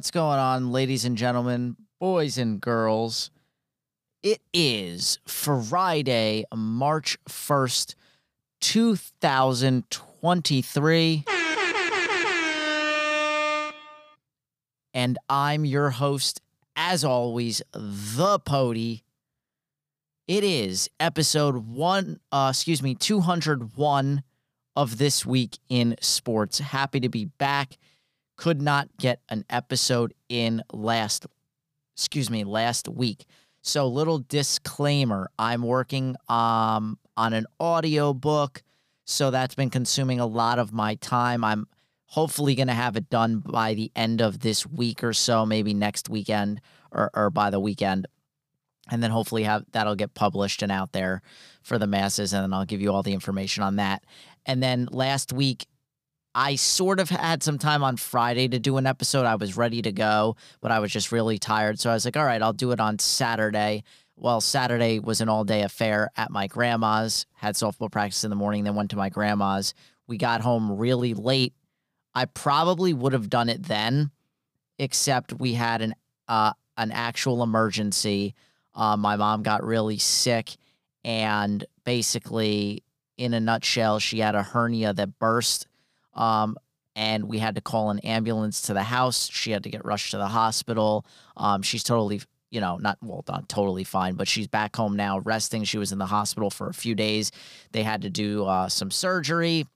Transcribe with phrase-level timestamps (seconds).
[0.00, 3.30] What's going on, ladies and gentlemen, boys and girls?
[4.22, 7.96] It is Friday, March 1st,
[8.62, 11.24] 2023.
[14.94, 16.40] And I'm your host,
[16.76, 19.04] as always, the Pody.
[20.26, 24.22] It is episode one, uh, excuse me, 201
[24.76, 26.58] of This Week in Sports.
[26.58, 27.76] Happy to be back
[28.40, 31.26] could not get an episode in last
[31.94, 33.26] excuse me last week.
[33.60, 38.62] So little disclaimer i'm working um on an audio book
[39.04, 41.44] so that's been consuming a lot of my time.
[41.44, 41.66] I'm
[42.06, 45.74] hopefully going to have it done by the end of this week or so maybe
[45.74, 46.60] next weekend
[46.92, 48.06] or, or by the weekend.
[48.88, 51.22] And then hopefully have that'll get published and out there
[51.62, 54.04] for the masses and then i'll give you all the information on that.
[54.46, 55.66] And then last week
[56.34, 59.26] I sort of had some time on Friday to do an episode.
[59.26, 61.80] I was ready to go, but I was just really tired.
[61.80, 63.82] So I was like, all right, I'll do it on Saturday.
[64.16, 68.36] Well, Saturday was an all day affair at my grandma's, had softball practice in the
[68.36, 69.74] morning, then went to my grandma's.
[70.06, 71.54] We got home really late.
[72.14, 74.10] I probably would have done it then,
[74.78, 75.94] except we had an
[76.28, 78.34] uh, an actual emergency.
[78.74, 80.56] Uh, my mom got really sick,
[81.04, 82.82] and basically,
[83.16, 85.66] in a nutshell, she had a hernia that burst
[86.20, 86.56] um,
[86.94, 89.30] and we had to call an ambulance to the house.
[89.32, 91.06] She had to get rushed to the hospital.
[91.36, 95.20] Um, she's totally, you know, not well, not totally fine, but she's back home now,
[95.20, 95.64] resting.
[95.64, 97.32] She was in the hospital for a few days.
[97.72, 99.66] They had to do uh, some surgery.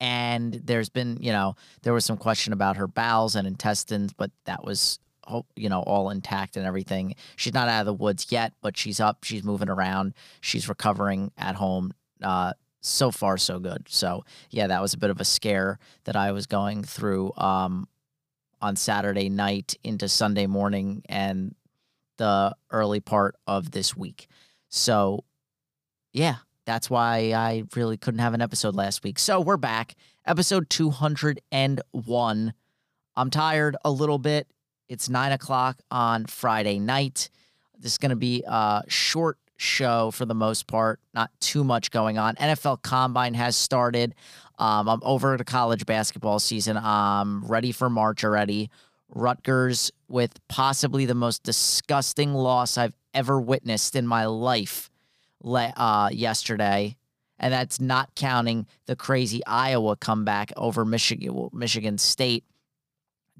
[0.00, 4.30] And there's been, you know, there was some question about her bowels and intestines, but
[4.44, 5.00] that was,
[5.56, 7.14] you know, all intact and everything.
[7.36, 9.24] She's not out of the woods yet, but she's up.
[9.24, 10.14] She's moving around.
[10.40, 11.94] She's recovering at home.
[12.22, 13.86] Uh, so far so good.
[13.88, 17.88] So yeah, that was a bit of a scare that I was going through um,
[18.60, 21.54] on Saturday night into Sunday morning and
[22.16, 24.26] the early part of this week.
[24.68, 25.24] So
[26.12, 29.18] yeah, that's why I really couldn't have an episode last week.
[29.18, 29.94] So we're back,
[30.26, 32.54] episode two hundred and one.
[33.16, 34.48] I'm tired a little bit.
[34.88, 37.30] It's nine o'clock on Friday night.
[37.78, 41.00] This is going to be a short show for the most part.
[41.12, 42.36] Not too much going on.
[42.36, 44.14] NFL Combine has started.
[44.58, 46.76] Um, I'm over the college basketball season.
[46.76, 48.70] I'm ready for March already.
[49.10, 54.90] Rutgers with possibly the most disgusting loss I've ever witnessed in my life
[55.44, 56.96] uh, yesterday.
[57.40, 62.44] And that's not counting the crazy Iowa comeback over Michigan, Michigan State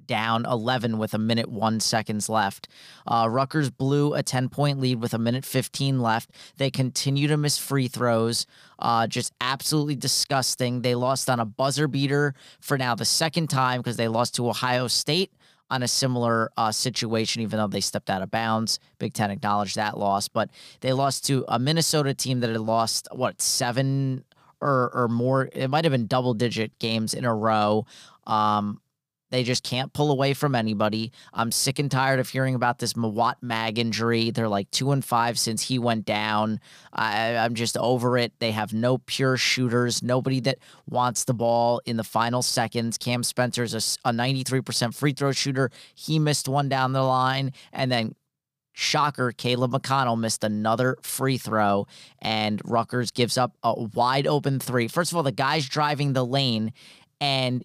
[0.08, 2.66] down 11 with a minute one seconds left.
[3.06, 6.30] Uh, Rutgers blew a 10 point lead with a minute 15 left.
[6.56, 8.46] They continue to miss free throws.
[8.80, 10.82] Uh, just absolutely disgusting.
[10.82, 14.48] They lost on a buzzer beater for now the second time because they lost to
[14.48, 15.30] Ohio State
[15.70, 18.78] on a similar uh, situation, even though they stepped out of bounds.
[18.98, 23.06] Big Ten acknowledged that loss, but they lost to a Minnesota team that had lost,
[23.12, 24.24] what, seven
[24.60, 25.48] or, or more?
[25.52, 27.86] It might have been double digit games in a row.
[28.26, 28.80] Um,
[29.30, 31.12] they just can't pull away from anybody.
[31.32, 34.30] I'm sick and tired of hearing about this Mawot Mag injury.
[34.30, 36.60] They're like two and five since he went down.
[36.92, 38.32] I, I'm just over it.
[38.38, 40.58] They have no pure shooters, nobody that
[40.88, 42.96] wants the ball in the final seconds.
[42.98, 45.70] Cam Spencer's a, a 93% free throw shooter.
[45.94, 47.52] He missed one down the line.
[47.72, 48.14] And then
[48.78, 51.88] Shocker, Caleb McConnell missed another free throw,
[52.22, 54.86] and Rutgers gives up a wide open three.
[54.86, 56.72] First of all, the guy's driving the lane,
[57.20, 57.64] and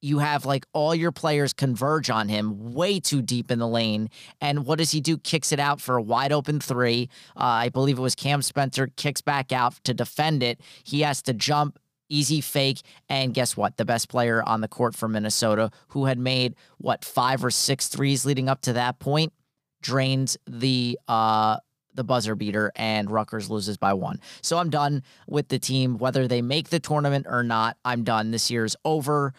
[0.00, 4.08] you have like all your players converge on him way too deep in the lane.
[4.40, 5.18] And what does he do?
[5.18, 7.08] Kicks it out for a wide open three.
[7.36, 10.60] Uh, I believe it was Cam Spencer kicks back out to defend it.
[10.84, 11.78] He has to jump.
[12.12, 12.80] Easy fake.
[13.08, 13.76] And guess what?
[13.76, 17.86] The best player on the court for Minnesota, who had made what five or six
[17.86, 19.32] threes leading up to that point,
[19.80, 21.58] drains the uh
[21.94, 24.20] the buzzer beater and Rutgers loses by one.
[24.42, 25.98] So I'm done with the team.
[25.98, 28.30] Whether they make the tournament or not, I'm done.
[28.30, 29.34] This year's over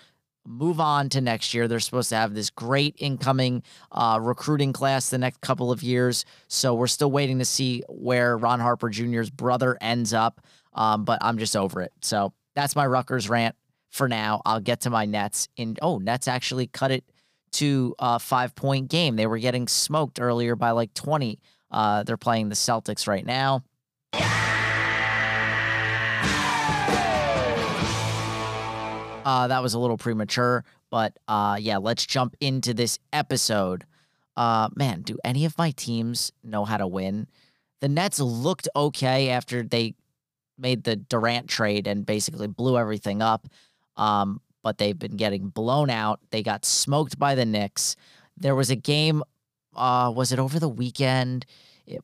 [0.46, 1.68] move on to next year.
[1.68, 6.26] They're supposed to have this great incoming uh, recruiting class the next couple of years.
[6.48, 10.42] So we're still waiting to see where Ron Harper Jr.'s brother ends up.
[10.74, 11.92] Um, but I'm just over it.
[12.02, 13.56] So that's my Rutgers rant
[13.90, 14.42] for now.
[14.46, 15.50] I'll get to my Nets.
[15.58, 17.04] In oh, Nets actually cut it
[17.54, 19.16] to a five point game.
[19.16, 21.40] They were getting smoked earlier by like 20.
[21.70, 23.64] Uh, they're playing the Celtics right now.
[29.24, 33.86] Uh, that was a little premature, but uh, yeah, let's jump into this episode.
[34.36, 37.28] Uh, man, do any of my teams know how to win?
[37.82, 39.96] The Nets looked okay after they
[40.58, 43.48] made the Durant trade and basically blew everything up.
[43.98, 46.20] Um, but they've been getting blown out.
[46.30, 47.96] They got smoked by the Knicks.
[48.38, 49.24] There was a game,
[49.76, 51.46] uh, was it over the weekend?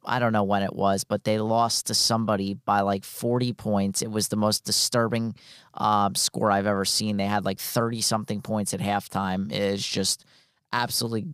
[0.06, 4.01] I don't know when it was, but they lost to somebody by like 40 points.
[4.01, 5.36] It was the most disturbing
[5.74, 7.18] um, score I've ever seen.
[7.18, 9.51] They had like 30 something points at halftime.
[9.51, 10.25] It is just
[10.72, 11.28] absolutely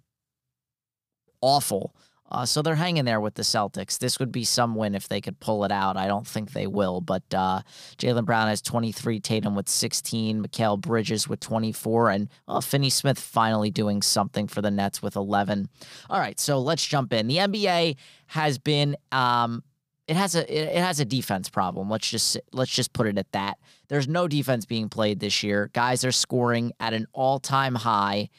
[1.41, 1.95] awful.
[2.31, 3.99] Uh, so they're hanging there with the Celtics.
[3.99, 5.97] This would be some win if they could pull it out.
[5.97, 7.61] I don't think they will, but uh,
[7.97, 13.19] Jaylen Brown has 23, Tatum with 16, Mikal Bridges with 24, and well, Finney Smith
[13.19, 15.69] finally doing something for the Nets with 11.
[16.09, 17.27] All right, so let's jump in.
[17.27, 17.97] The NBA
[18.27, 19.63] has been um,
[20.07, 21.89] it has a it has a defense problem.
[21.89, 23.57] Let's just let's just put it at that.
[23.87, 25.69] There's no defense being played this year.
[25.73, 28.29] Guys are scoring at an all-time high.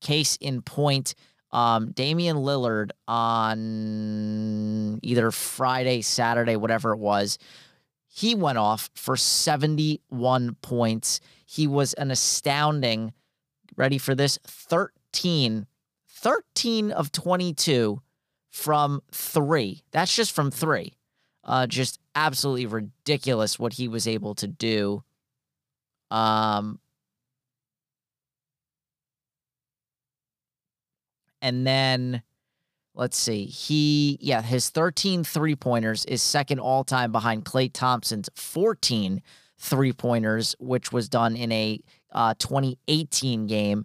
[0.00, 1.14] Case in point,
[1.52, 7.38] um, Damian Lillard on either Friday, Saturday, whatever it was,
[8.06, 11.20] he went off for 71 points.
[11.46, 13.12] He was an astounding,
[13.76, 15.66] ready for this, 13,
[16.08, 18.02] 13 of 22
[18.50, 19.82] from three.
[19.92, 20.94] That's just from three.
[21.42, 25.02] Uh, just absolutely ridiculous what he was able to do.
[26.10, 26.80] Um,
[31.42, 32.22] And then
[32.94, 33.44] let's see.
[33.44, 39.22] He, yeah, his 13 three pointers is second all time behind Klay Thompson's 14
[39.60, 41.80] three pointers, which was done in a
[42.12, 43.84] uh, 2018 game.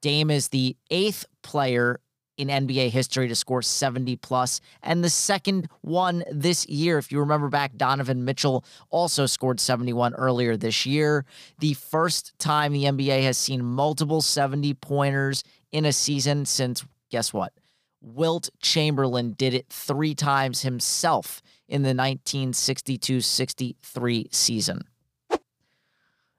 [0.00, 2.00] Dame is the eighth player
[2.36, 6.98] in NBA history to score 70 plus, and the second one this year.
[6.98, 11.24] If you remember back, Donovan Mitchell also scored 71 earlier this year.
[11.60, 17.32] The first time the NBA has seen multiple 70 pointers in a season since, guess
[17.32, 17.52] what?
[18.00, 24.82] Wilt Chamberlain did it three times himself in the 1962 63 season.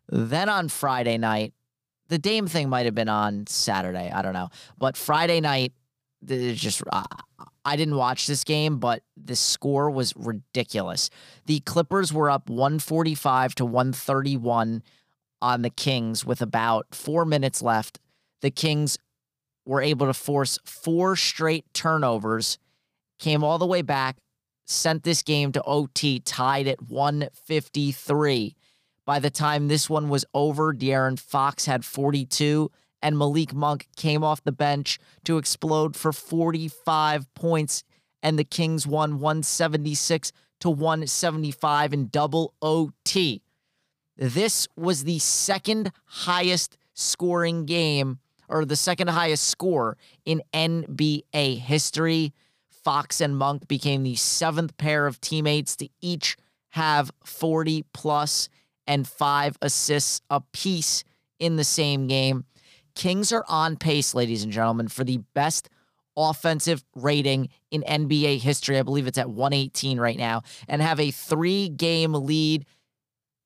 [0.08, 1.54] Then on Friday night,
[2.08, 4.10] the Dame thing might have been on Saturday.
[4.10, 4.50] I don't know.
[4.78, 5.74] But Friday night,
[6.24, 7.04] just uh,
[7.66, 11.10] I didn't watch this game, but the score was ridiculous.
[11.46, 14.82] The Clippers were up 145 to 131
[15.42, 18.00] on the Kings with about 4 minutes left.
[18.42, 18.98] The Kings
[19.66, 22.58] were able to force four straight turnovers,
[23.20, 24.18] came all the way back,
[24.66, 28.56] sent this game to OT, tied at 153.
[29.06, 32.72] By the time this one was over, De'Aaron Fox had 42
[33.06, 37.84] and Malik Monk came off the bench to explode for 45 points,
[38.24, 43.44] and the Kings won 176 to 175 in double OT.
[44.18, 48.18] This was the second highest scoring game,
[48.50, 52.34] or the second highest score in NBA history.
[52.84, 56.38] Fox and Monk became the seventh pair of teammates to each
[56.70, 58.50] have 40 plus
[58.86, 61.04] and five assists apiece
[61.40, 62.46] in the same game.
[62.96, 65.70] Kings are on pace, ladies and gentlemen, for the best
[66.18, 68.78] offensive rating in NBA history.
[68.78, 72.66] I believe it's at 118 right now, and have a three game lead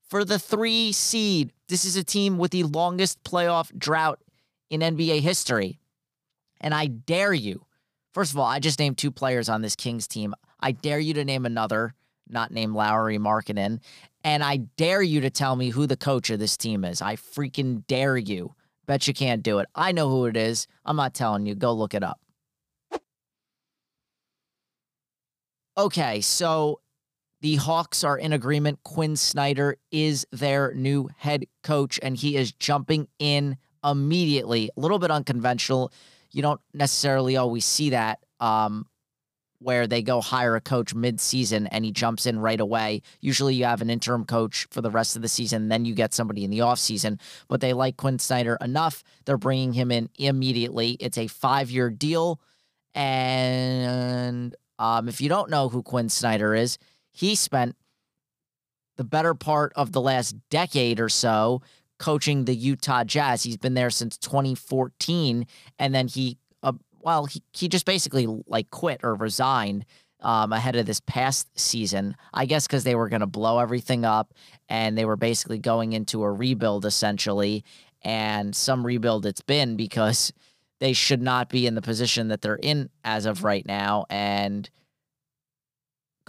[0.07, 1.51] for the three seed.
[1.67, 4.19] This is a team with the longest playoff drought
[4.69, 5.79] in NBA history.
[6.61, 7.65] And I dare you,
[8.13, 10.33] first of all, I just named two players on this Kings team.
[10.59, 11.93] I dare you to name another,
[12.27, 13.79] not name Lauri Markkanen.
[14.23, 17.01] And I dare you to tell me who the coach of this team is.
[17.01, 18.55] I freaking dare you.
[18.85, 19.67] Bet you can't do it.
[19.75, 20.67] I know who it is.
[20.83, 21.55] I'm not telling you.
[21.55, 22.19] Go look it up.
[25.77, 26.81] Okay, so
[27.41, 28.79] the Hawks are in agreement.
[28.83, 34.69] Quinn Snyder is their new head coach, and he is jumping in immediately.
[34.75, 35.91] A little bit unconventional.
[36.31, 38.85] You don't necessarily always see that um,
[39.59, 43.01] where they go hire a coach mid-season and he jumps in right away.
[43.19, 46.13] Usually you have an interim coach for the rest of the season, then you get
[46.13, 47.19] somebody in the offseason.
[47.47, 49.03] But they like Quinn Snyder enough.
[49.25, 50.91] They're bringing him in immediately.
[50.99, 52.39] It's a five-year deal.
[52.95, 56.77] And um, if you don't know who Quinn Snyder is,
[57.11, 57.75] he spent
[58.95, 61.61] the better part of the last decade or so
[61.99, 63.43] coaching the Utah Jazz.
[63.43, 65.45] He's been there since 2014,
[65.77, 66.37] and then he
[67.01, 69.85] well, he, he just basically like quit or resigned
[70.21, 72.15] um, ahead of this past season.
[72.33, 74.33] I guess because they were going to blow everything up
[74.67, 77.63] and they were basically going into a rebuild essentially.
[78.01, 80.31] And some rebuild it's been because
[80.79, 84.05] they should not be in the position that they're in as of right now.
[84.09, 84.69] And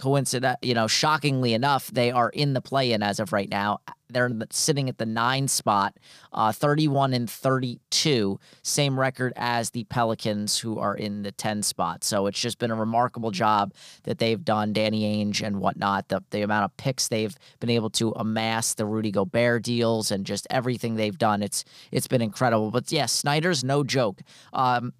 [0.01, 3.79] coincident, you know, shockingly enough, they are in the play-in as of right now.
[4.09, 5.95] They're sitting at the nine spot,
[6.33, 12.03] uh, 31 and 32, same record as the Pelicans, who are in the 10 spot.
[12.03, 16.09] So it's just been a remarkable job that they've done, Danny Ainge and whatnot.
[16.09, 20.25] The the amount of picks they've been able to amass, the Rudy Gobert deals, and
[20.25, 21.41] just everything they've done.
[21.41, 22.71] It's it's been incredible.
[22.71, 24.21] But yeah, Snyder's no joke.
[24.51, 24.93] Um,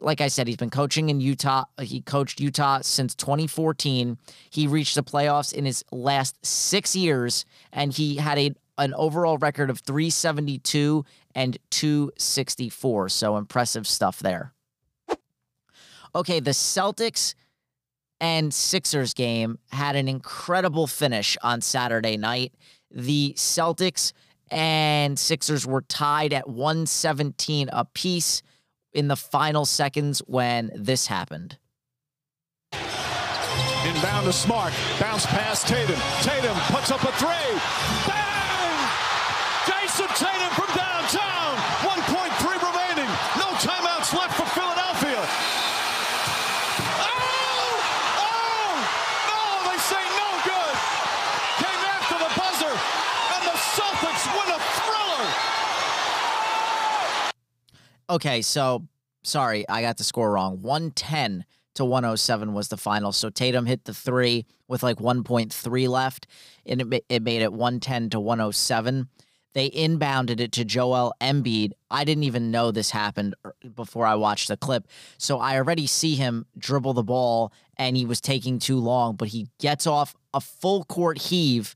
[0.00, 1.64] like I said, he's been coaching in Utah.
[1.80, 4.18] He coached Utah since 2014.
[4.50, 9.38] He reached the playoffs in his last six years, and he had a an overall
[9.38, 11.02] record of 372
[11.34, 13.08] and 264.
[13.08, 14.52] So impressive stuff there.
[16.14, 17.34] Okay, the Celtics
[18.20, 22.54] and Sixers game had an incredible finish on Saturday night.
[22.90, 24.12] The Celtics
[24.50, 28.42] and Sixers were tied at 117 apiece
[28.96, 31.58] in the final seconds when this happened.
[32.72, 34.72] Inbound to Smart.
[34.98, 36.00] Bounce past Tatum.
[36.22, 37.52] Tatum puts up a three.
[38.08, 38.76] Bang!
[39.68, 41.54] Jayson Tatum from downtown.
[41.84, 43.10] 1.3 remaining.
[43.36, 45.20] No timeouts left for Philadelphia.
[47.04, 47.78] Oh!
[48.18, 48.74] Oh!
[49.28, 50.74] No, they say no good.
[51.62, 55.24] Came after the buzzer, and the Celtics win a thriller.
[58.08, 58.86] Okay, so
[59.24, 60.62] sorry, I got the score wrong.
[60.62, 61.44] 110
[61.74, 63.12] to 107 was the final.
[63.12, 66.26] So Tatum hit the three with like 1.3 left,
[66.64, 69.08] and it, it made it 110 to 107.
[69.54, 71.72] They inbounded it to Joel Embiid.
[71.90, 74.86] I didn't even know this happened er, before I watched the clip.
[75.18, 79.28] So I already see him dribble the ball, and he was taking too long, but
[79.28, 81.74] he gets off a full court heave,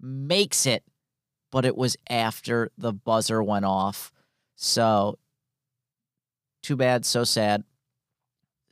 [0.00, 0.84] makes it,
[1.50, 4.12] but it was after the buzzer went off.
[4.54, 5.18] So
[6.66, 7.62] too bad, so sad.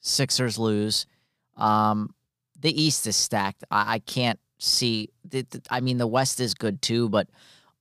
[0.00, 1.06] Sixers lose.
[1.56, 2.12] Um,
[2.58, 3.62] the East is stacked.
[3.70, 5.10] I, I can't see.
[5.70, 7.28] I mean, the West is good too, but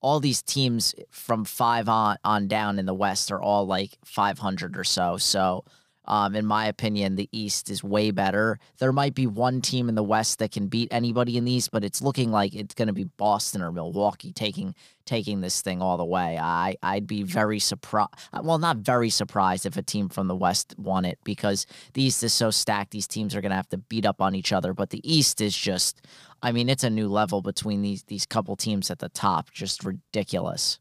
[0.01, 4.77] all these teams from five on on down in the West are all like 500
[4.77, 5.17] or so.
[5.17, 5.65] So
[6.05, 8.59] um, in my opinion, the East is way better.
[8.79, 11.71] There might be one team in the West that can beat anybody in the East,
[11.71, 15.81] but it's looking like it's going to be Boston or Milwaukee taking taking this thing
[15.81, 16.37] all the way.
[16.37, 18.13] I I'd be very surprised.
[18.41, 22.23] Well, not very surprised if a team from the West won it because the East
[22.23, 22.91] is so stacked.
[22.91, 24.73] These teams are going to have to beat up on each other.
[24.73, 26.05] But the East is just,
[26.41, 29.51] I mean, it's a new level between these these couple teams at the top.
[29.51, 30.79] Just ridiculous.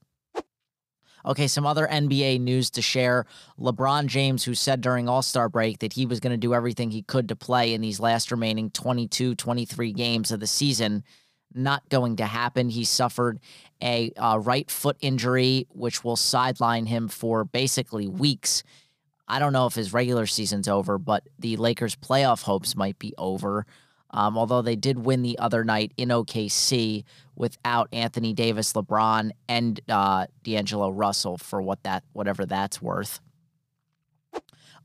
[1.24, 3.26] Okay, some other NBA news to share.
[3.58, 6.90] LeBron James, who said during All Star break that he was going to do everything
[6.90, 11.04] he could to play in these last remaining 22, 23 games of the season,
[11.54, 12.68] not going to happen.
[12.68, 13.38] He suffered
[13.82, 18.62] a uh, right foot injury, which will sideline him for basically weeks.
[19.28, 23.14] I don't know if his regular season's over, but the Lakers' playoff hopes might be
[23.16, 23.66] over.
[24.12, 27.04] Um, although they did win the other night in OKC
[27.34, 33.20] without Anthony Davis, LeBron, and uh, D'Angelo Russell for what that whatever that's worth.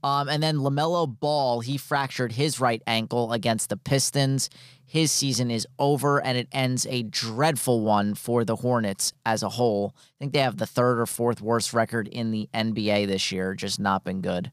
[0.03, 4.50] Um, and then LaMelo Ball, he fractured his right ankle against the Pistons.
[4.86, 9.50] His season is over and it ends a dreadful one for the Hornets as a
[9.50, 9.93] whole.
[9.98, 13.53] I think they have the third or fourth worst record in the NBA this year,
[13.53, 14.51] just not been good.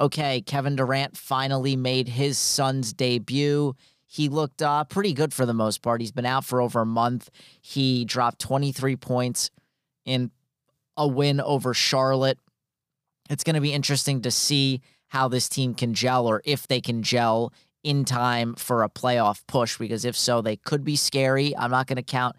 [0.00, 3.74] Okay, Kevin Durant finally made his Suns debut.
[4.06, 6.00] He looked uh, pretty good for the most part.
[6.00, 7.30] He's been out for over a month.
[7.60, 9.50] He dropped 23 points
[10.04, 10.30] in
[10.96, 12.38] a win over Charlotte.
[13.28, 16.80] It's going to be interesting to see how this team can gel or if they
[16.80, 17.52] can gel
[17.82, 21.56] in time for a playoff push because if so they could be scary.
[21.56, 22.36] I'm not going to count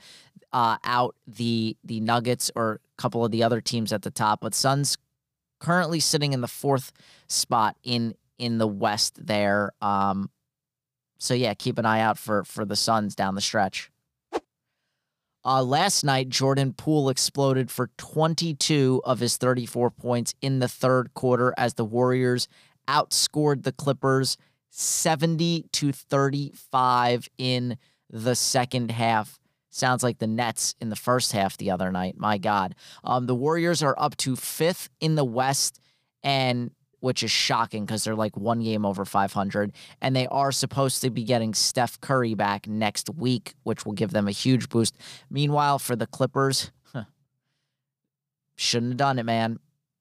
[0.51, 4.42] uh, out the the Nuggets or a couple of the other teams at the top,
[4.42, 4.98] but Suns
[5.60, 6.92] currently sitting in the fourth
[7.28, 9.72] spot in in the West there.
[9.82, 10.30] Um,
[11.18, 13.92] so yeah, keep an eye out for for the Suns down the stretch.
[15.46, 21.13] Uh, last night, Jordan Poole exploded for 22 of his 34 points in the third
[21.13, 22.50] quarter as the Warriors
[22.89, 24.38] outscored the Clippers
[24.70, 27.78] 70 to 35 in
[28.10, 29.38] the second half.
[29.70, 32.18] Sounds like the Nets in the first half the other night.
[32.18, 32.76] My God.
[33.04, 35.80] Um, the Warriors are up to fifth in the West,
[36.24, 36.72] and
[37.02, 39.72] which is shocking because they're like one game over 500.
[40.02, 44.12] And they are supposed to be getting Steph Curry back next week, which will give
[44.12, 44.98] them a huge boost.
[45.30, 47.04] Meanwhile, for the Clippers, huh,
[48.56, 49.60] shouldn't have done it, man.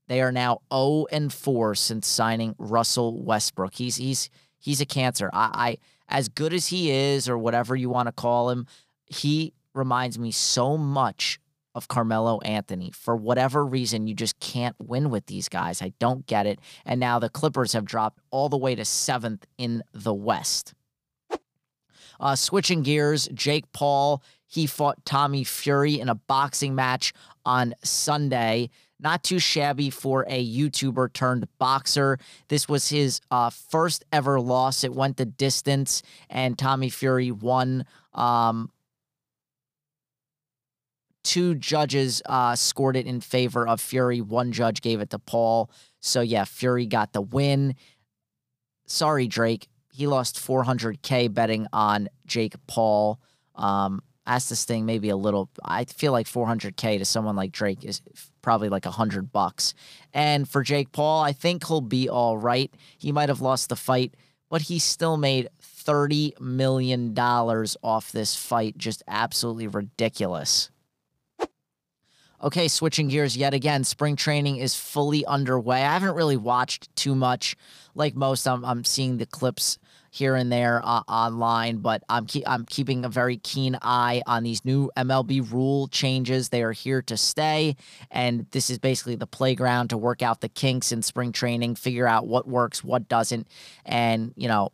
[0.09, 3.75] They are now 0 and 4 since signing Russell Westbrook.
[3.75, 5.29] He's he's he's a cancer.
[5.33, 8.67] I, I as good as he is, or whatever you want to call him,
[9.05, 11.41] he reminds me so much
[11.75, 12.91] of Carmelo Anthony.
[12.91, 15.81] For whatever reason, you just can't win with these guys.
[15.81, 16.59] I don't get it.
[16.85, 20.75] And now the Clippers have dropped all the way to seventh in the West.
[22.21, 27.13] Uh, switching gears, Jake Paul, he fought Tommy Fury in a boxing match
[27.45, 28.71] on Sunday.
[28.99, 32.19] Not too shabby for a YouTuber turned boxer.
[32.49, 34.83] This was his uh, first ever loss.
[34.83, 37.85] It went the distance, and Tommy Fury won.
[38.15, 38.73] Um,
[41.25, 44.21] two judges uh, scored it in favor of Fury.
[44.21, 45.71] One judge gave it to Paul.
[46.01, 47.75] So, yeah, Fury got the win.
[48.87, 49.69] Sorry, Drake.
[49.93, 53.21] He lost 400K betting on Jake Paul.
[53.55, 55.51] Um, asked this thing maybe a little.
[55.65, 58.01] I feel like 400K to someone like Drake is
[58.43, 59.75] probably like a hundred bucks.
[60.13, 62.73] And for Jake Paul, I think he'll be all right.
[62.99, 64.15] He might have lost the fight,
[64.49, 68.79] but he still made $30 million off this fight.
[68.79, 70.71] Just absolutely ridiculous.
[72.41, 73.83] Okay, switching gears yet again.
[73.83, 75.83] Spring training is fully underway.
[75.83, 77.57] I haven't really watched too much
[77.97, 78.47] like most.
[78.47, 79.79] I'm, I'm seeing the clips
[80.11, 84.65] here and there uh, online, but I'm I'm keeping a very keen eye on these
[84.65, 86.49] new MLB rule changes.
[86.49, 87.75] They are here to stay,
[88.11, 92.07] and this is basically the playground to work out the kinks in spring training, figure
[92.07, 93.49] out what works, what doesn't,
[93.85, 94.71] and you know,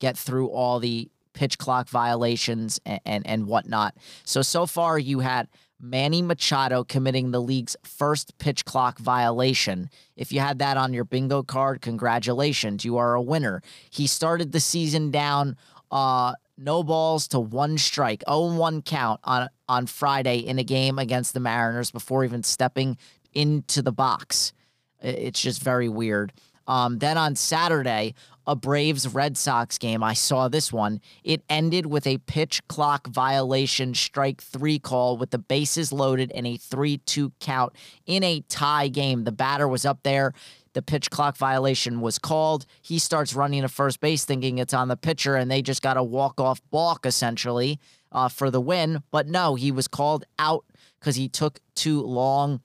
[0.00, 3.94] get through all the pitch clock violations and, and, and whatnot.
[4.24, 5.48] So so far you had
[5.80, 9.90] Manny Machado committing the league's first pitch clock violation.
[10.16, 13.62] If you had that on your bingo card, congratulations, you are a winner.
[13.90, 15.56] He started the season down
[15.90, 21.34] uh, no balls to one strike, 0-1 count on on Friday in a game against
[21.34, 22.98] the Mariners before even stepping
[23.32, 24.52] into the box.
[25.00, 26.32] It's just very weird.
[26.66, 28.14] Um, then on Saturday,
[28.46, 30.02] a Braves Red Sox game.
[30.02, 31.00] I saw this one.
[31.22, 36.46] It ended with a pitch clock violation strike three call with the bases loaded and
[36.46, 37.72] a 3 2 count
[38.06, 39.24] in a tie game.
[39.24, 40.32] The batter was up there.
[40.74, 42.66] The pitch clock violation was called.
[42.82, 45.96] He starts running to first base thinking it's on the pitcher, and they just got
[45.96, 47.78] a walk off balk essentially
[48.10, 49.02] uh, for the win.
[49.10, 50.64] But no, he was called out
[50.98, 52.60] because he took too long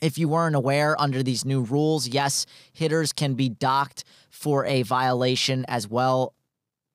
[0.00, 4.82] if you weren't aware, under these new rules, yes, hitters can be docked for a
[4.82, 6.34] violation as well.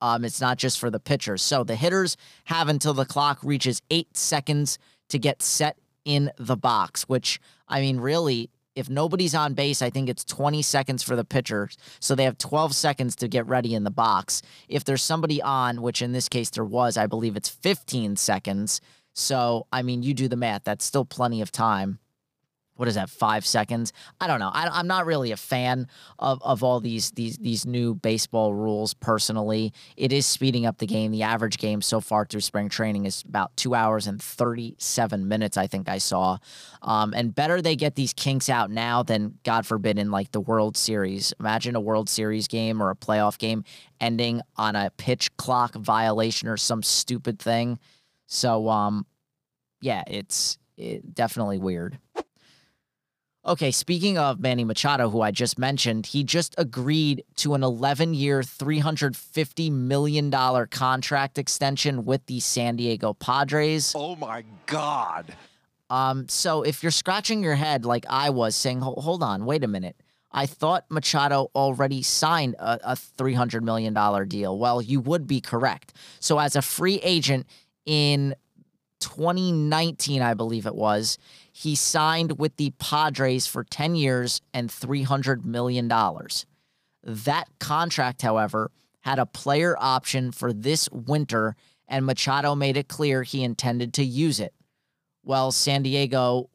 [0.01, 1.41] Um, it's not just for the pitchers.
[1.41, 4.77] So the hitters have until the clock reaches eight seconds
[5.09, 9.89] to get set in the box, which, I mean, really, if nobody's on base, I
[9.89, 11.77] think it's 20 seconds for the pitchers.
[11.99, 14.41] So they have 12 seconds to get ready in the box.
[14.67, 18.81] If there's somebody on, which in this case there was, I believe it's 15 seconds.
[19.13, 20.63] So, I mean, you do the math.
[20.63, 21.99] That's still plenty of time
[22.75, 23.93] what is that five seconds?
[24.19, 24.49] I don't know.
[24.51, 28.93] I, am not really a fan of, of all these these these new baseball rules
[28.95, 29.73] personally.
[29.95, 31.11] It is speeding up the game.
[31.11, 35.57] The average game so far through spring training is about two hours and 37 minutes
[35.57, 36.37] i think i saw.
[36.81, 40.41] Um, and better they get these kinks out now than god forbid in like the
[40.41, 41.33] world series.
[41.39, 43.63] Imagine a world series game or a playoff game
[43.99, 47.77] ending on a pitch clock violation or some stupid thing.
[48.25, 49.05] So um
[49.79, 51.99] yeah it's it, definitely weird
[53.45, 58.13] Okay, speaking of Manny Machado, who I just mentioned, he just agreed to an 11
[58.13, 63.91] year, $350 million contract extension with the San Diego Padres.
[63.97, 65.35] Oh my God.
[65.89, 69.67] Um, so if you're scratching your head like I was, saying, hold on, wait a
[69.67, 69.97] minute.
[70.31, 73.93] I thought Machado already signed a, a $300 million
[74.29, 74.57] deal.
[74.57, 75.93] Well, you would be correct.
[76.19, 77.45] So, as a free agent
[77.85, 78.35] in
[79.03, 81.17] 2019, I believe it was,
[81.51, 85.91] he signed with the Padres for 10 years and $300 million.
[87.03, 93.23] That contract, however, had a player option for this winter, and Machado made it clear
[93.23, 94.53] he intended to use it.
[95.21, 96.49] Well, San Diego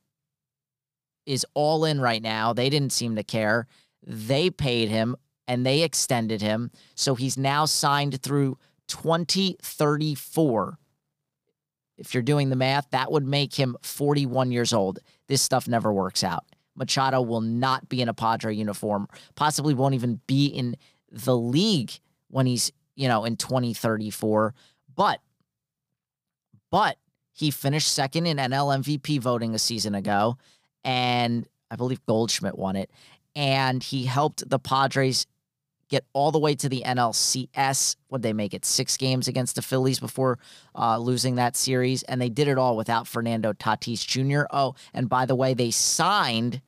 [1.26, 2.54] is all in right now.
[2.54, 3.66] They didn't seem to care.
[4.02, 6.70] They paid him and they extended him.
[6.94, 8.56] So he's now signed through
[8.86, 10.78] 2034
[11.98, 15.00] if you're doing the math, that would make him 41 years old.
[15.26, 16.44] This stuff never works out.
[16.76, 20.76] Machado will not be in a Padre uniform, possibly won't even be in
[21.10, 21.90] the league
[22.28, 24.54] when he's, you know, in 2034.
[24.94, 25.20] But,
[26.70, 26.96] but
[27.32, 30.38] he finished second in NL MVP voting a season ago.
[30.84, 32.90] And I believe Goldschmidt won it.
[33.34, 35.26] And he helped the Padres
[35.88, 37.96] get all the way to the NLCS.
[38.10, 40.38] Would they make it six games against the Phillies before
[40.74, 42.02] uh, losing that series?
[42.04, 44.46] And they did it all without Fernando Tatis Jr.
[44.50, 46.60] Oh, and by the way, they signed.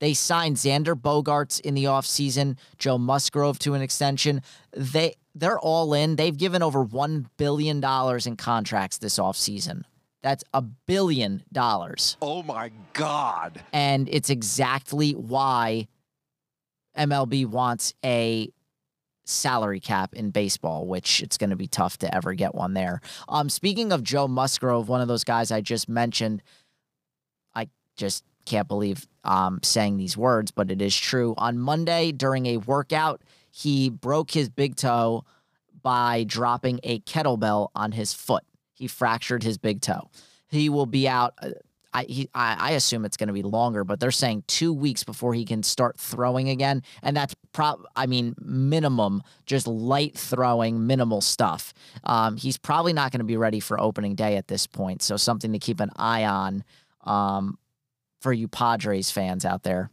[0.00, 4.42] They signed Xander Bogaerts in the offseason, Joe Musgrove to an extension.
[4.72, 6.16] They they're all in.
[6.16, 9.82] They've given over one billion dollars in contracts this offseason.
[10.22, 12.16] That's a billion dollars.
[12.22, 13.62] Oh my God.
[13.72, 15.88] And it's exactly why
[16.96, 18.50] MLB wants a
[19.24, 23.00] salary cap in baseball, which it's going to be tough to ever get one there.
[23.28, 26.42] Um, speaking of Joe Musgrove, one of those guys I just mentioned,
[27.54, 31.34] I just can't believe um saying these words, but it is true.
[31.38, 35.24] On Monday during a workout, he broke his big toe
[35.82, 38.44] by dropping a kettlebell on his foot.
[38.74, 40.10] He fractured his big toe.
[40.48, 41.38] He will be out.
[41.94, 45.04] I he, I, I assume it's going to be longer, but they're saying two weeks
[45.04, 47.84] before he can start throwing again, and that's prob.
[47.94, 51.72] I mean, minimum, just light throwing, minimal stuff.
[52.02, 55.16] Um, he's probably not going to be ready for opening day at this point, so
[55.16, 56.64] something to keep an eye on
[57.04, 57.58] um,
[58.20, 59.90] for you Padres fans out there.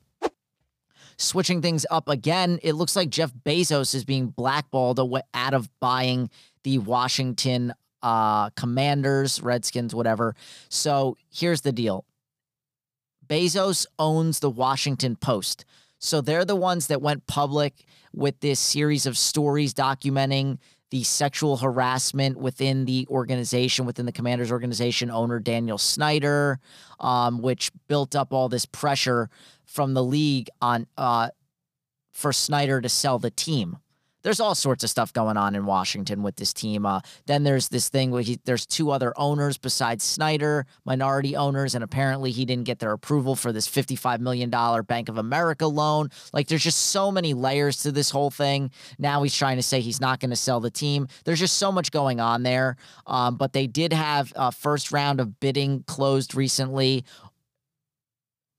[1.17, 4.99] Switching things up again, it looks like Jeff Bezos is being blackballed
[5.35, 6.31] out of buying
[6.63, 10.35] the Washington uh, Commanders, Redskins, whatever.
[10.69, 12.05] So here's the deal
[13.27, 15.65] Bezos owns the Washington Post.
[15.99, 20.57] So they're the ones that went public with this series of stories documenting
[20.89, 26.59] the sexual harassment within the organization, within the Commanders organization, owner Daniel Snyder,
[26.99, 29.29] um, which built up all this pressure
[29.65, 31.29] from the league on uh,
[32.11, 33.77] for Snyder to sell the team.
[34.23, 36.85] There's all sorts of stuff going on in Washington with this team.
[36.85, 41.75] Uh, then there's this thing where he, there's two other owners besides Snyder, minority owners,
[41.75, 44.49] and apparently he didn't get their approval for this $55 million
[44.83, 46.09] Bank of America loan.
[46.33, 48.71] Like there's just so many layers to this whole thing.
[48.99, 51.07] Now he's trying to say he's not going to sell the team.
[51.25, 52.77] There's just so much going on there.
[53.07, 57.03] Um, but they did have a first round of bidding closed recently.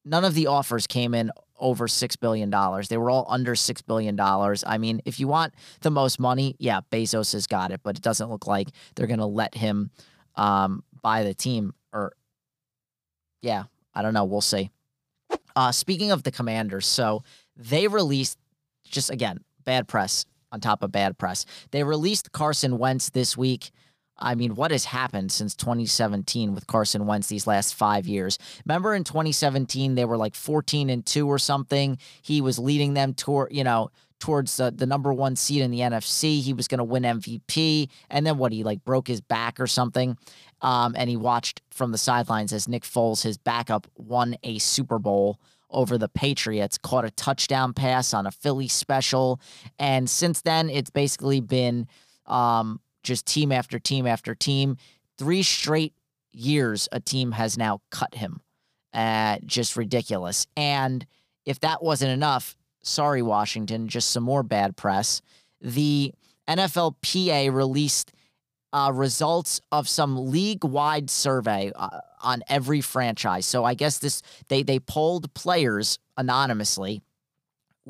[0.05, 1.31] None of the offers came in
[1.62, 2.51] over $6 billion.
[2.90, 4.18] They were all under $6 billion.
[4.20, 8.03] I mean, if you want the most money, yeah, Bezos has got it, but it
[8.03, 9.90] doesn't look like they're going to let him
[10.35, 11.72] um, buy the team.
[11.92, 12.12] Or,
[13.40, 14.25] yeah, I don't know.
[14.25, 14.70] We'll see.
[15.57, 17.22] Uh, speaking of the commanders, so
[17.57, 18.38] they released,
[18.85, 21.46] just again, bad press on top of bad press.
[21.70, 23.70] They released Carson Wentz this week.
[24.22, 28.38] I mean, what has happened since 2017 with Carson Wentz these last five years?
[28.64, 31.98] Remember in 2017 they were like 14 and two or something.
[32.22, 33.90] He was leading them toward, you know,
[34.22, 36.40] towards the, the number one seed in the NFC.
[36.40, 38.52] He was going to win MVP, and then what?
[38.52, 40.16] He like broke his back or something,
[40.61, 45.00] um, and he watched from the sidelines as Nick Foles, his backup, won a Super
[45.00, 49.40] Bowl over the Patriots, caught a touchdown pass on a Philly special,
[49.80, 51.88] and since then it's basically been.
[52.26, 54.76] Um, just team after team after team.
[55.18, 55.94] Three straight
[56.32, 58.40] years, a team has now cut him.
[58.92, 60.46] Uh, just ridiculous.
[60.56, 61.06] And
[61.44, 65.22] if that wasn't enough, sorry, Washington, just some more bad press.
[65.60, 66.12] The
[66.48, 68.12] NFLPA released
[68.72, 73.46] uh, results of some league-wide survey uh, on every franchise.
[73.46, 77.02] So I guess this they they polled players anonymously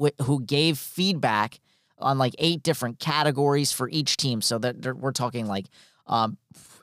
[0.01, 1.61] wh- who gave feedback
[2.03, 4.43] on like eight different categories for each team.
[4.43, 5.67] So that we're talking like
[6.07, 6.37] um,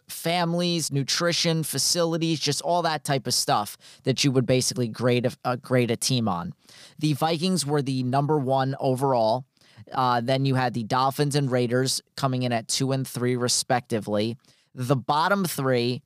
[0.08, 5.58] families, nutrition, facilities, just all that type of stuff that you would basically grade a,
[5.58, 6.53] grade a team on.
[6.97, 9.45] The Vikings were the number one overall.
[9.91, 14.38] Uh, then you had the Dolphins and Raiders coming in at two and three, respectively.
[14.75, 16.01] The bottom three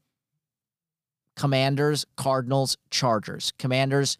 [1.36, 3.54] Commanders, Cardinals, Chargers.
[3.58, 4.18] Commanders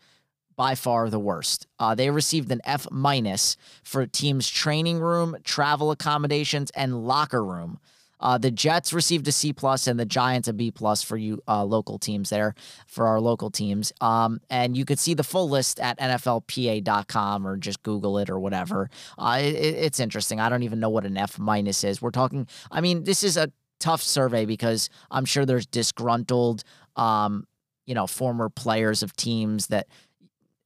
[0.56, 1.68] by far the worst.
[1.80, 7.80] Uh, they received an F minus for team's training room, travel accommodations, and locker room.
[8.24, 11.42] Uh, the Jets received a C plus and the Giants a B plus for you
[11.46, 12.56] uh, local teams there
[12.88, 13.92] for our local teams.
[14.00, 18.40] Um, and you could see the full list at NFLPA.com or just Google it or
[18.40, 18.90] whatever.
[19.18, 20.40] Uh, it, it's interesting.
[20.40, 22.02] I don't even know what an F minus is.
[22.02, 22.48] We're talking.
[22.72, 26.64] I mean, this is a tough survey because I'm sure there's disgruntled,
[26.96, 27.46] um,
[27.86, 29.88] you know, former players of teams that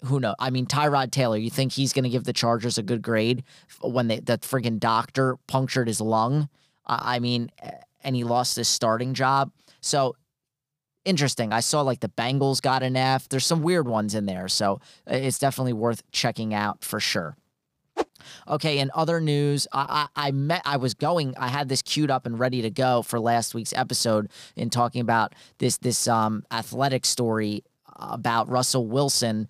[0.05, 0.35] who knows?
[0.39, 3.43] I mean, Tyrod Taylor, you think he's going to give the Chargers a good grade
[3.81, 6.49] when they, that friggin' doctor punctured his lung?
[6.85, 7.51] Uh, I mean,
[8.03, 9.51] and he lost his starting job.
[9.81, 10.15] So
[11.03, 11.53] interesting.
[11.53, 13.27] I saw like the Bengals got an F.
[13.29, 14.47] There's some weird ones in there.
[14.47, 17.35] So it's definitely worth checking out for sure.
[18.47, 22.11] Okay, in other news, I, I, I met I was going, I had this queued
[22.11, 26.43] up and ready to go for last week's episode in talking about this this um
[26.51, 27.63] athletic story
[27.95, 29.47] about Russell Wilson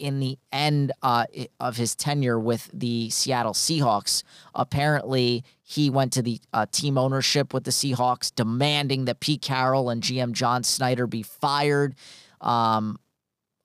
[0.00, 1.26] in the end uh,
[1.60, 4.22] of his tenure with the Seattle Seahawks.
[4.54, 9.90] Apparently, he went to the uh, team ownership with the Seahawks, demanding that Pete Carroll
[9.90, 11.94] and GM John Schneider be fired.
[12.40, 12.98] Um,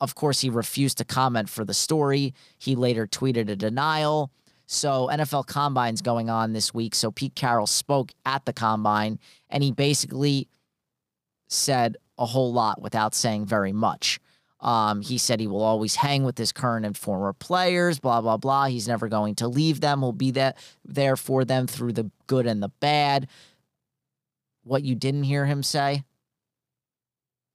[0.02, 2.34] of course, he refused to comment for the story.
[2.58, 4.30] He later tweeted a denial.
[4.68, 6.96] So, NFL Combine's going on this week.
[6.96, 9.20] So, Pete Carroll spoke at the Combine
[9.50, 10.50] and he basically
[11.48, 14.20] said a whole lot without saying very much.
[14.62, 18.38] Um, he said he will always hang with his current and former players, blah, blah,
[18.38, 18.66] blah.
[18.66, 20.00] He's never going to leave them.
[20.00, 23.28] He'll be that, there for them through the good and the bad.
[24.64, 26.04] What you didn't hear him say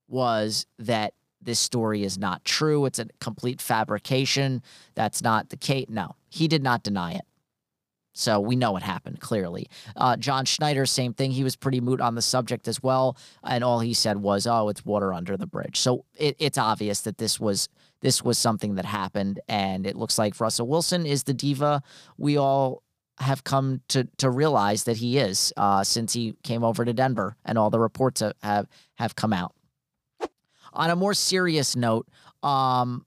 [0.07, 2.85] was that this story is not true.
[2.85, 4.61] It's a complete fabrication.
[4.93, 5.87] That's not the case.
[5.89, 7.25] No, he did not deny it.
[8.13, 9.67] So we know what happened clearly.
[9.95, 11.31] Uh, John Schneider, same thing.
[11.31, 14.69] He was pretty moot on the subject as well, and all he said was, "Oh,
[14.69, 17.69] it's water under the bridge." So it, it's obvious that this was
[18.01, 21.81] this was something that happened, and it looks like Russell Wilson is the diva
[22.17, 22.83] we all
[23.19, 27.37] have come to to realize that he is uh, since he came over to Denver,
[27.45, 29.53] and all the reports have have, come out.
[30.73, 32.07] On a more serious note,
[32.43, 33.05] um,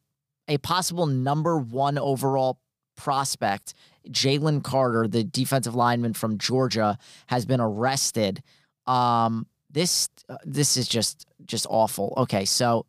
[0.49, 2.59] a possible number one overall
[2.97, 3.75] prospect
[4.09, 8.43] Jalen Carter, the defensive lineman from Georgia, has been arrested.
[8.87, 12.15] Um, this uh, this is just just awful.
[12.17, 12.87] Okay, so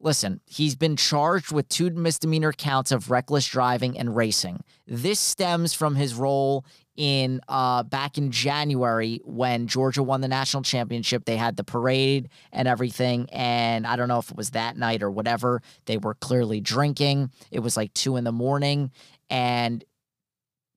[0.00, 4.62] listen, he's been charged with two misdemeanor counts of reckless driving and racing.
[4.86, 6.64] This stems from his role
[6.96, 11.24] in uh, back in January when Georgia won the national championship.
[11.24, 15.02] They had the parade and everything, and I don't know if it was that night
[15.02, 15.62] or whatever.
[15.86, 17.30] They were clearly drinking.
[17.50, 18.90] It was like two in the morning,
[19.30, 19.84] and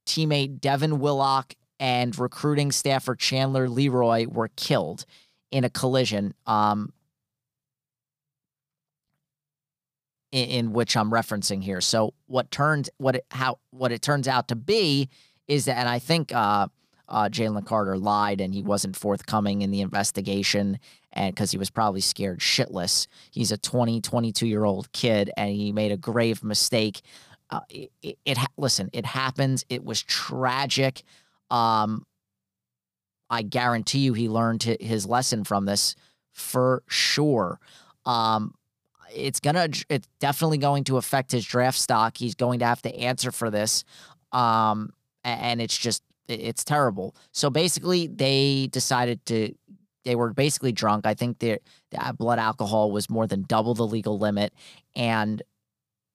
[0.06, 5.06] teammate Devin Willock and recruiting staffer Chandler LeCroy were killed
[5.52, 6.34] in a collision.
[6.46, 6.94] Um,
[10.32, 11.82] in, which I'm referencing here.
[11.82, 15.10] So what turned what it how what it turns out to be
[15.50, 16.68] is that, and I think uh,
[17.10, 20.80] uh, Jalen Carter lied and he wasn't forthcoming in the investigation
[21.12, 23.08] and because he was probably scared shitless.
[23.32, 27.02] He's a 20, 22 year old kid and he made a grave mistake
[27.50, 29.66] uh, it, it, it listen, it happens.
[29.70, 31.04] It was tragic.
[31.50, 32.06] Um,
[33.30, 35.96] I guarantee you, he learned his lesson from this
[36.32, 37.60] for sure.
[38.06, 38.54] Um,
[39.14, 42.18] it's gonna, it's definitely going to affect his draft stock.
[42.18, 43.84] He's going to have to answer for this.
[44.32, 47.16] Um, and it's just, it's terrible.
[47.32, 49.54] So basically, they decided to
[50.06, 51.06] they were basically drunk.
[51.06, 51.60] I think their
[51.98, 54.54] uh, blood alcohol was more than double the legal limit,
[54.96, 55.42] and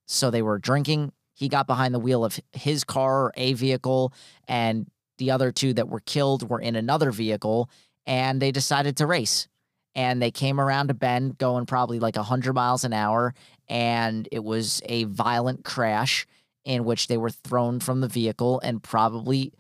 [0.07, 4.13] so they were drinking he got behind the wheel of his car a vehicle,
[4.47, 4.87] and
[5.19, 7.69] the other two that were killed were in another vehicle,
[8.07, 9.49] and they decided to race.
[9.97, 13.35] And they came around a bend going probably like 100 miles an hour,
[13.69, 16.27] and it was a violent crash
[16.65, 19.53] in which they were thrown from the vehicle and probably,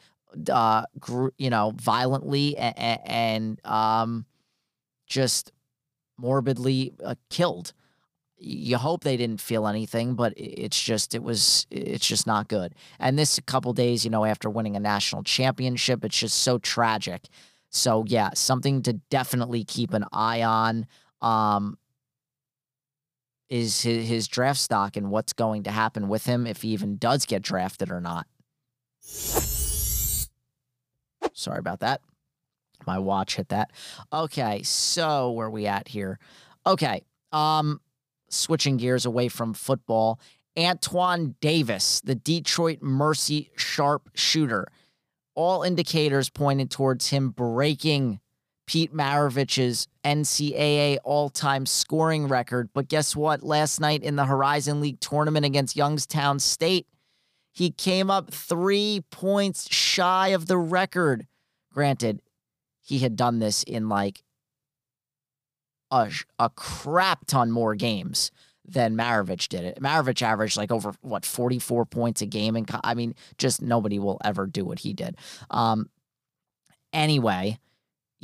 [0.50, 0.84] uh,
[1.38, 4.26] you know, violently and, and um,
[5.06, 5.52] just
[6.18, 7.72] morbidly uh, killed
[8.44, 12.74] you hope they didn't feel anything, but it's just it was it's just not good.
[12.98, 16.58] And this a couple days, you know, after winning a national championship, it's just so
[16.58, 17.28] tragic.
[17.70, 20.86] So yeah, something to definitely keep an eye on.
[21.22, 21.78] Um,
[23.48, 26.96] is his, his draft stock and what's going to happen with him if he even
[26.96, 28.26] does get drafted or not.
[31.32, 32.00] Sorry about that.
[32.86, 33.70] My watch hit that.
[34.12, 36.18] Okay, so where we at here?
[36.66, 37.04] Okay.
[37.32, 37.80] Um
[38.28, 40.18] switching gears away from football,
[40.58, 44.66] Antoine Davis, the Detroit Mercy sharp shooter.
[45.34, 48.20] All indicators pointed towards him breaking
[48.66, 52.70] Pete Maravich's NCAA all time scoring record.
[52.72, 53.42] But guess what?
[53.42, 56.86] Last night in the Horizon League tournament against Youngstown State,
[57.52, 61.26] he came up three points shy of the record.
[61.72, 62.20] Granted,
[62.80, 64.22] he had done this in like
[65.90, 68.30] a, a crap ton more games
[68.66, 69.80] than Maravich did it.
[69.80, 74.18] Maravich averaged like over what 44 points a game and I mean just nobody will
[74.24, 75.16] ever do what he did.
[75.50, 75.90] Um
[76.92, 77.58] anyway,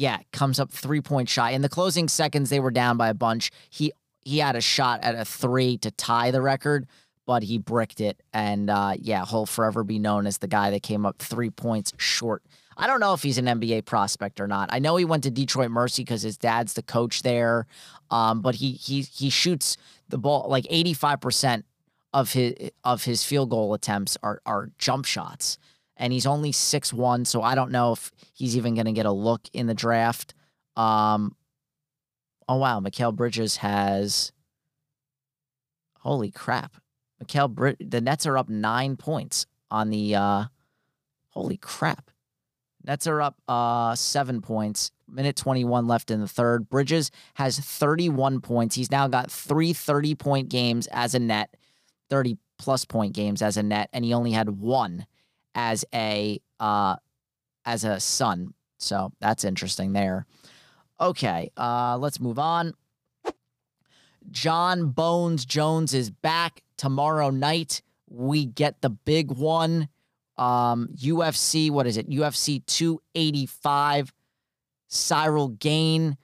[0.01, 1.51] yeah, comes up 3 points shy.
[1.51, 3.51] In the closing seconds they were down by a bunch.
[3.69, 6.87] He he had a shot at a 3 to tie the record,
[7.27, 10.83] but he bricked it and uh yeah, he'll forever be known as the guy that
[10.83, 12.43] came up 3 points short
[12.81, 14.71] I don't know if he's an NBA prospect or not.
[14.73, 17.67] I know he went to Detroit Mercy because his dad's the coach there.
[18.11, 19.77] Um, but he he he shoots
[20.09, 21.65] the ball like 85%
[22.15, 25.59] of his of his field goal attempts are are jump shots.
[26.01, 29.13] And he's only six one, so I don't know if he's even gonna get a
[29.13, 30.35] look in the draft.
[30.75, 31.37] Um
[32.49, 34.33] oh wow, Mikal Bridges has
[35.99, 36.77] holy crap.
[37.51, 40.45] Brid- the Nets are up nine points on the uh
[41.29, 42.11] holy crap.
[42.85, 44.91] Nets are up uh, seven points.
[45.09, 46.69] Minute 21 left in the third.
[46.69, 48.75] Bridges has 31 points.
[48.75, 51.57] He's now got three 30 point games as a net,
[52.09, 55.07] 30 plus point games as a net, and he only had one
[55.55, 56.97] as a uh,
[57.65, 58.55] as a Sun.
[58.79, 60.27] So that's interesting there.
[61.01, 62.75] Okay, uh, let's move on.
[64.31, 67.83] Jon Bones Jones is back tomorrow night.
[68.09, 69.89] We get the big one.
[70.37, 72.09] Um, UFC, what is it?
[72.09, 74.13] UFC 285.
[74.91, 76.17] Ciryl Gane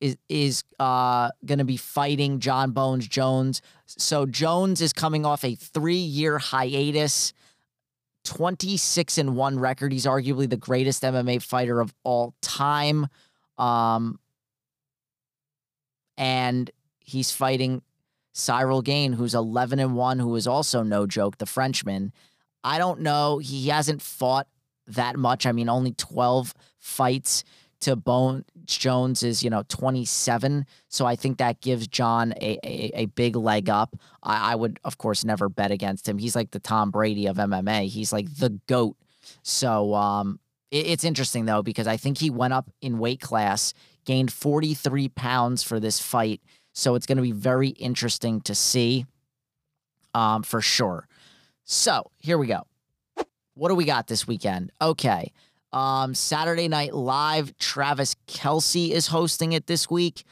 [0.00, 3.60] is is uh, going to be fighting Jon Bones Jones.
[3.86, 7.32] So Jones is coming off a three year hiatus,
[8.24, 9.92] twenty six and one record.
[9.92, 13.06] He's arguably the greatest MMA fighter of all time,
[13.58, 14.18] um,
[16.16, 17.82] and he's fighting
[18.34, 22.12] Ciryl Gane, who's eleven and one, who is also no joke, the Frenchman.
[22.62, 23.38] I don't know.
[23.38, 24.46] He hasn't fought
[24.86, 25.46] that much.
[25.46, 27.44] I mean, only twelve fights
[27.80, 28.44] to Bone
[28.78, 30.66] Jones is, you know, 27.
[30.88, 33.96] So I think that gives Jon a, a, a big leg up.
[34.22, 36.18] I, I, would, of course, never bet against him.
[36.18, 37.88] He's like the Tom Brady of MMA.
[37.88, 38.96] He's like the GOAT.
[39.42, 43.74] So um, it, it's interesting, though, because I think he went up in weight class,
[44.04, 46.40] gained 43 pounds for this fight.
[46.72, 49.06] So it's going to be very interesting to see
[50.14, 51.06] um, for sure.
[51.64, 52.66] So here we go.
[53.54, 54.72] What do we got this weekend?
[54.80, 55.32] Okay.
[55.72, 60.24] Um, Saturday Night Live, Travis Kelce is hosting it this week.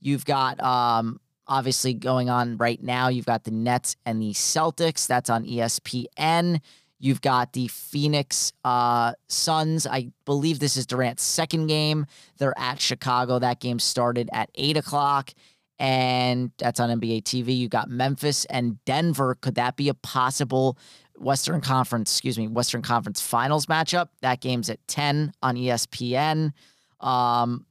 [0.00, 3.08] You've got um, obviously going on right now.
[3.08, 5.06] You've got the Nets and the Celtics.
[5.06, 6.60] That's on ESPN.
[6.98, 9.86] You've got the Phoenix uh, Suns.
[9.86, 12.06] I believe this is Durant's second game.
[12.38, 13.38] They're at Chicago.
[13.38, 15.32] That game started at eight o'clock,
[15.78, 17.56] and that's on NBA TV.
[17.56, 19.36] You've got Memphis and Denver.
[19.40, 20.78] Could that be a possible
[21.18, 24.08] Western Conference, excuse me, Western Conference Finals matchup.
[24.22, 26.52] That game's at 10 on ESPN.
[27.00, 27.66] Um,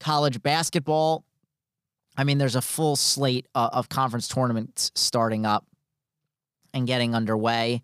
[0.00, 1.24] college basketball.
[2.16, 5.66] I mean, there's a full slate uh, of conference tournaments starting up
[6.72, 7.82] and getting underway.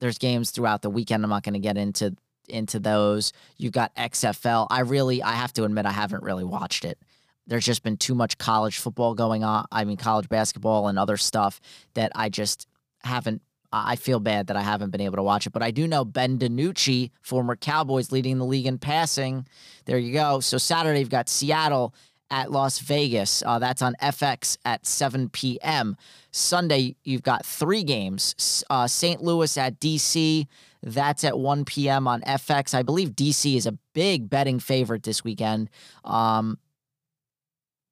[0.00, 1.24] There's games throughout the weekend.
[1.24, 2.14] I'm not going to get into
[2.48, 3.32] into those.
[3.58, 4.68] You've got XFL.
[4.70, 6.98] I really, I have to admit, I haven't really watched it.
[7.46, 9.66] There's just been too much college football going on.
[9.70, 11.60] I mean, college basketball and other stuff
[11.94, 12.66] that I just
[13.02, 15.86] haven't I feel bad that I haven't been able to watch it, but I do
[15.86, 19.46] know Ben DiNucci, former Cowboys, leading the league in passing.
[19.84, 20.40] There you go.
[20.40, 21.94] So Saturday, you've got Seattle
[22.30, 23.42] at Las Vegas.
[23.44, 25.96] Uh, that's on FX at 7 p.m.
[26.30, 28.64] Sunday, you've got three games.
[28.70, 29.22] Uh, St.
[29.22, 30.46] Louis at DC.
[30.82, 32.06] That's at 1 p.m.
[32.06, 32.74] on FX.
[32.74, 35.68] I believe DC is a big betting favorite this weekend
[36.04, 36.58] um,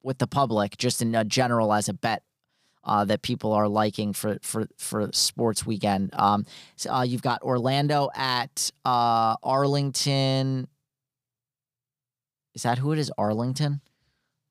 [0.01, 2.23] with the public, just in a general as a bet
[2.87, 6.09] uh, that people are liking for for for sports weekend.
[6.13, 6.45] Um,
[6.77, 10.67] so, uh, you've got Orlando at uh, Arlington.
[12.55, 13.11] Is that who it is?
[13.17, 13.81] Arlington.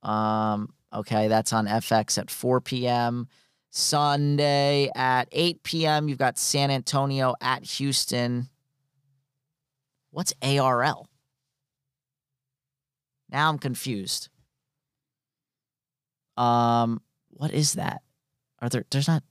[0.02, 3.26] Um, okay, that's on FX at 4 p.m.
[3.70, 6.08] Sunday at 8 p.m.
[6.08, 8.48] You've got San Antonio at Houston.
[10.10, 11.08] What's ARL?
[13.28, 14.28] Now I'm confused.
[16.36, 18.02] Um, what is that?
[18.66, 19.22] Are there there's not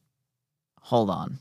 [0.83, 1.39] hold on.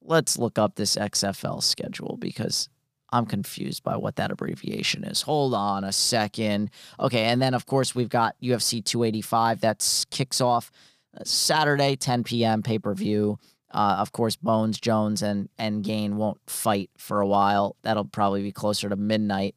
[0.00, 2.70] Let's look up this XFL schedule because
[3.10, 5.20] I'm confused by what that abbreviation is.
[5.20, 6.70] Hold on a second.
[6.98, 10.72] Okay, and then of course we've got UFC 285 that kicks off
[11.14, 12.62] uh, Saturday 10 p.m.
[12.62, 13.38] pay-per-view.
[13.70, 17.76] Uh, of course, Bones, Jones, and and Gane won't fight for a while.
[17.82, 19.54] That'll probably be closer to midnight.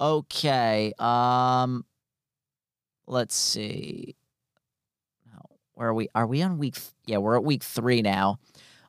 [0.00, 0.94] Okay.
[0.98, 1.84] Um,
[3.06, 4.16] let's see
[5.82, 6.08] where are we?
[6.14, 6.78] Are we on week?
[7.06, 8.38] Yeah, we're at week three now.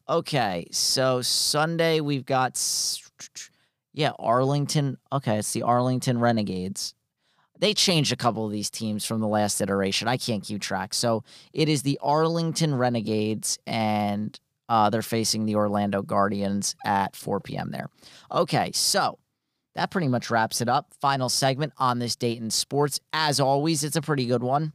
[0.08, 2.62] Okay, so Sunday we've got
[3.94, 5.00] yeah Arlington.
[5.12, 6.94] Okay, it's the Arlington Renegades.
[7.58, 10.08] They changed a couple of these teams from the last iteration.
[10.08, 10.94] I can't keep track.
[10.94, 17.40] So it is the Arlington Renegades, and uh, they're facing the Orlando Guardians at 4
[17.40, 17.72] p.m.
[17.72, 17.90] there.
[18.32, 19.18] Okay, so
[19.74, 20.94] that pretty much wraps it up.
[21.02, 23.00] Final segment on this date in sports.
[23.14, 24.74] As always, it's a pretty good one.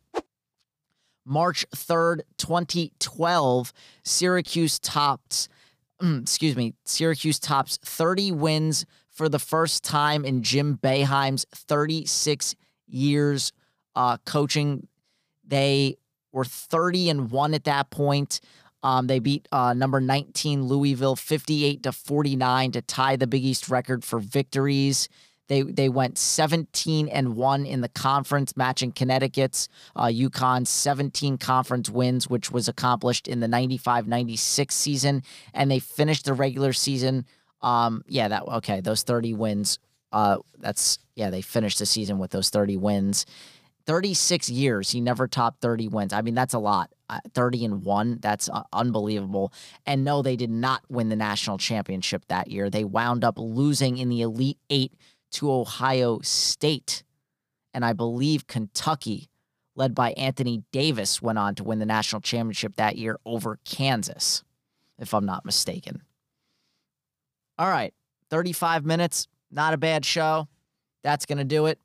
[1.29, 3.73] March 3rd, 2012,
[4.05, 5.49] Syracuse tops,
[6.03, 12.55] excuse me, Syracuse tops 30 wins for the first time in Jim Boeheim's 36
[12.87, 13.53] years
[13.95, 14.87] uh, coaching.
[15.47, 15.97] They
[16.33, 18.41] were 30 and 1 at that point.
[18.83, 23.69] Um, they beat uh, number 19 Louisville 58 to 49 to tie the Big East
[23.69, 25.09] record for victories.
[25.49, 31.91] They they went 17 and one in the conference, matching Connecticut's uh, UConn's 17 conference
[31.91, 35.23] wins, which was accomplished in the 95-96 season,
[35.53, 37.27] and they finished the regular season.
[37.63, 38.81] Um, yeah, that okay.
[38.81, 39.79] Those 30 wins.
[40.13, 41.31] Uh, that's yeah.
[41.31, 43.27] They finished the season with those 30 wins.
[43.87, 46.13] 36 years, he never topped 30 wins.
[46.13, 46.93] I mean, that's a lot.
[47.09, 49.51] Uh, 30 and 1, that's uh, unbelievable.
[49.87, 52.69] And no, they did not win the national championship that year.
[52.69, 54.93] They wound up losing in the Elite 8
[55.33, 57.03] to Ohio State.
[57.75, 59.29] And I believe Kentucky
[59.79, 64.43] led by Anthony Davis, went on to win the national championship that year over Kansas,
[64.99, 66.03] if I'm not mistaken.
[67.59, 67.95] All right,
[68.29, 70.49] 35 minutes, not a bad show.
[71.05, 71.79] That's going to do it.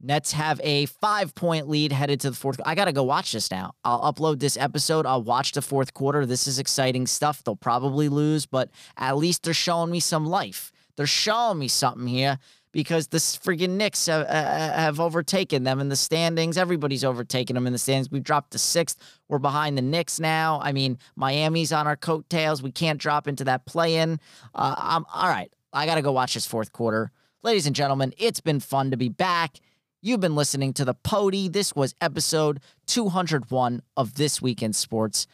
[0.00, 2.60] Nets have a five point lead headed to the fourth.
[2.66, 3.74] I got to go watch this now.
[3.84, 5.06] I'll upload this episode.
[5.06, 6.26] I'll watch the fourth quarter.
[6.26, 7.44] This is exciting stuff.
[7.44, 10.72] They'll probably lose, but at least they're showing me some life.
[10.96, 12.38] They're showing me something here
[12.72, 16.56] because the freaking Knicks have, uh, have overtaken them in the standings.
[16.56, 18.10] Everybody's overtaken them in the standings.
[18.10, 18.98] We dropped to sixth.
[19.28, 20.60] We're behind the Knicks now.
[20.62, 22.62] I mean, Miami's on our coattails.
[22.62, 24.18] We can't drop into that play in.
[24.54, 25.52] Uh, I'm all right.
[25.72, 27.12] I got to go watch this fourth quarter.
[27.42, 29.60] Ladies and gentlemen, it's been fun to be back.
[30.00, 31.48] You've been listening to the Pody.
[31.48, 35.26] This was episode 201 of This Week in Sports.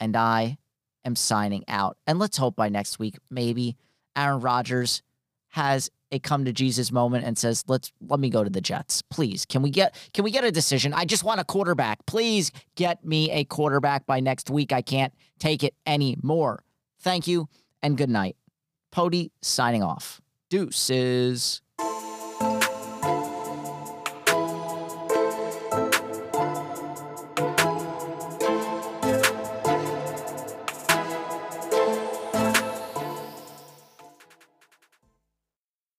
[0.00, 0.58] And I
[1.04, 1.96] am signing out.
[2.06, 3.76] And let's hope by next week, maybe
[4.16, 5.02] Aaron Rodgers
[5.48, 9.02] has a come to Jesus moment and says, "Let's let me go to the Jets,
[9.02, 9.46] please.
[9.46, 10.92] Can we get can we get a decision?
[10.92, 12.04] I just want a quarterback.
[12.06, 14.72] Please get me a quarterback by next week.
[14.72, 16.62] I can't take it anymore.
[17.00, 17.48] Thank you
[17.82, 18.36] and good night.
[18.90, 20.20] Pody signing off.
[20.50, 21.62] Deuces.